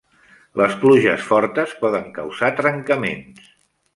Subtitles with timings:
[0.61, 3.53] Les pluges fortes poden causar trencaments.